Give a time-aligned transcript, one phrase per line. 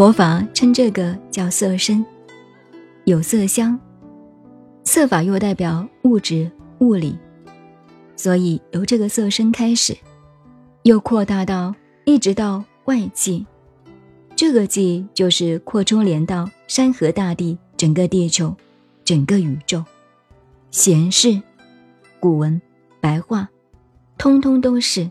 [0.00, 2.02] 佛法称这个叫色身，
[3.04, 3.78] 有色香，
[4.82, 7.18] 色法又代表物质物理，
[8.16, 9.94] 所以由这个色身开始，
[10.84, 11.74] 又扩大到
[12.06, 13.44] 一直到外界，
[14.34, 18.56] 这个界就是扩充连到山河大地、整个地球、
[19.04, 19.84] 整个宇宙，
[20.70, 21.42] 闲事、
[22.18, 22.58] 古文、
[23.02, 23.50] 白话，
[24.16, 25.10] 通通都是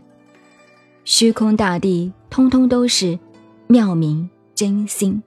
[1.04, 3.16] 虚空大地，通通都是
[3.68, 4.28] 妙明。
[4.60, 5.22] 真心，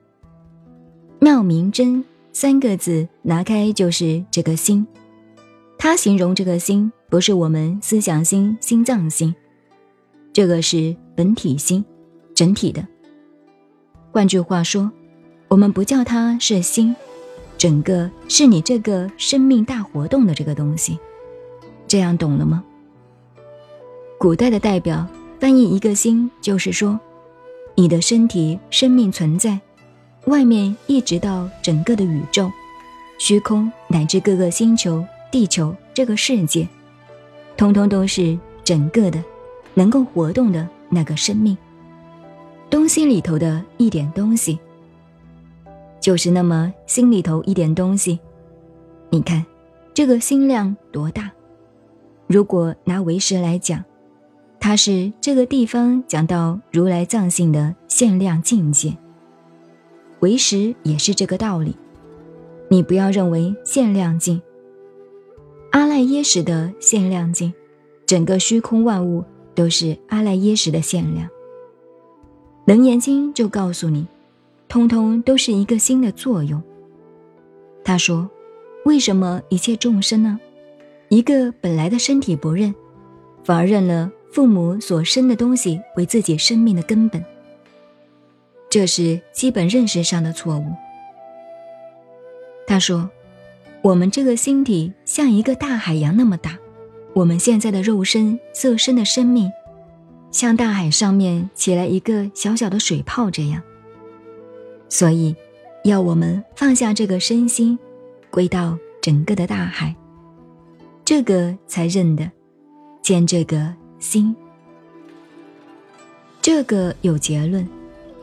[1.18, 4.86] 妙明真三个字拿开就是这个心。
[5.76, 9.34] 他形容这个心，不是我们思想心、心脏心，
[10.32, 11.84] 这个是本体心，
[12.32, 12.86] 整体的。
[14.12, 14.88] 换句话说，
[15.48, 16.94] 我们不叫它是心，
[17.58, 20.96] 整个是你这个生命大活动的这个东西。
[21.88, 22.62] 这样懂了吗？
[24.16, 25.04] 古代的代表
[25.40, 27.00] 翻译一个心，就是说。
[27.76, 29.58] 你的身体生命存在，
[30.26, 32.50] 外面一直到整个的宇宙、
[33.18, 36.68] 虚空乃至各个星球、地球这个世界，
[37.56, 39.22] 通通都是整个的，
[39.74, 41.56] 能够活动的那个生命。
[42.70, 44.58] 东西里头的一点东西，
[46.00, 48.20] 就是那么心里头一点东西。
[49.10, 49.44] 你看，
[49.92, 51.30] 这个心量多大？
[52.28, 53.84] 如果拿为师来讲。
[54.66, 58.96] 它是这个地方讲到如来藏性的限量境界，
[60.20, 61.76] 为实也是这个道理。
[62.70, 64.40] 你不要认为限量境，
[65.72, 67.52] 阿赖耶识的限量境，
[68.06, 69.22] 整个虚空万物
[69.54, 71.28] 都是阿赖耶识的限量。
[72.64, 74.06] 楞严经就告诉你，
[74.66, 76.62] 通通都是一个心的作用。
[77.84, 78.30] 他说，
[78.86, 80.40] 为什么一切众生呢？
[81.10, 82.74] 一个本来的身体不认，
[83.44, 84.10] 反而认了。
[84.34, 87.24] 父母所生的东西为自己生命的根本，
[88.68, 90.64] 这是基本认识上的错误。
[92.66, 93.08] 他说
[93.80, 96.58] ：“我们这个星体像一个大海洋那么大，
[97.12, 99.52] 我们现在的肉身色身的生命，
[100.32, 103.62] 像大海上面起来一个小小的水泡这样。
[104.88, 105.36] 所以，
[105.84, 107.78] 要我们放下这个身心，
[108.32, 109.94] 归到整个的大海，
[111.04, 112.28] 这个才认得
[113.00, 114.34] 见这个。”心，
[116.42, 117.66] 这个有结论，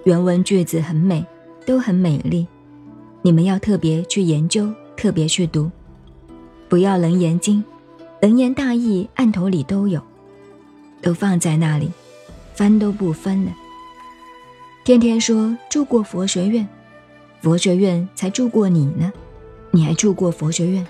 [0.04, 1.26] 原文句子很美，
[1.66, 2.46] 都很美丽。
[3.22, 5.72] 你们要特别去研究，特别去读，
[6.70, 7.64] 不要楞严经，
[8.22, 10.02] 楞严大义案头里都有，
[11.02, 11.92] 都放在那里，
[12.54, 13.52] 翻都不翻了。
[14.84, 16.68] 天天说住过佛学院，
[17.42, 19.12] 佛学院才住过你呢，
[19.70, 20.86] 你还住过佛学院？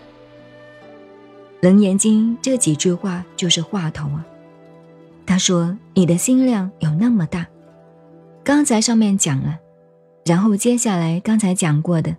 [1.59, 4.25] 楞严经这几句话就是话头啊。
[5.25, 7.47] 他说：“你的心量有那么大，
[8.43, 9.59] 刚才上面讲了，
[10.25, 12.15] 然后接下来刚才讲过的，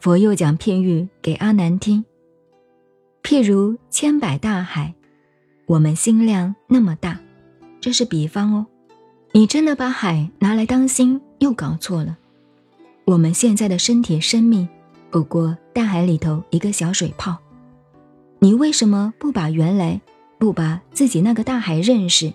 [0.00, 2.04] 佛又讲譬喻给阿难听。
[3.22, 4.94] 譬如千百大海，
[5.66, 7.20] 我们心量那么大，
[7.80, 8.66] 这是比方哦。
[9.32, 12.16] 你真的把海拿来当心，又搞错了。
[13.04, 14.68] 我们现在的身体生命，
[15.10, 17.36] 不过大海里头一个小水泡，
[18.40, 20.00] 你为什么不把原来？”
[20.46, 22.32] 不把自己那个大海认识，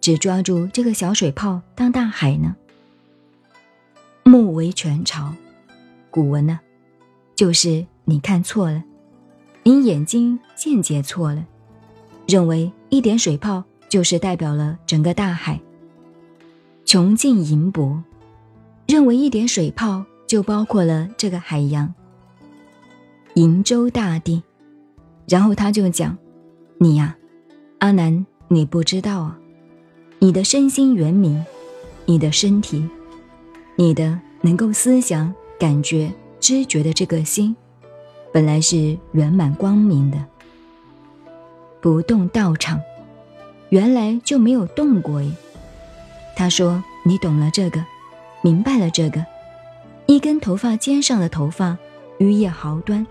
[0.00, 2.54] 只抓住这个小水泡当大海呢？
[4.22, 5.34] 目为全潮，
[6.12, 6.60] 古文呢，
[7.34, 8.84] 就是你看错了，
[9.64, 11.44] 你眼睛见解错了，
[12.28, 15.60] 认为一点水泡就是代表了整个大海，
[16.84, 18.00] 穷尽银箔，
[18.86, 21.92] 认为一点水泡就包括了这个海洋，
[23.34, 24.40] 瀛洲大地，
[25.26, 26.16] 然后他就讲，
[26.78, 27.16] 你呀。
[27.80, 29.38] 阿难，你不知道啊！
[30.18, 31.42] 你的身心圆明，
[32.04, 32.86] 你的身体，
[33.74, 37.56] 你的能够思想、感觉、知觉的这个心，
[38.34, 40.22] 本来是圆满光明的，
[41.80, 42.78] 不动道场，
[43.70, 45.32] 原来就没有动过耶。
[46.36, 47.82] 他说：“你懂了这个，
[48.42, 49.24] 明白了这个，
[50.04, 51.78] 一根头发尖上的头发，
[52.18, 53.06] 余叶毫端，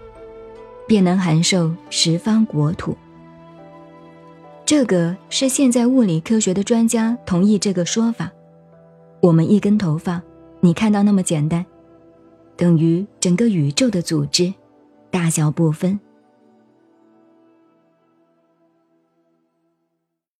[0.86, 2.96] 便能含受十方国土。”
[4.70, 8.32] 这个是现在物理科学的专家同意这个说法。
[9.20, 10.22] 我们一根头发，
[10.60, 11.66] 你看到那么简单，
[12.56, 14.54] 等于整个宇宙的组织，
[15.10, 16.00] 大小不分。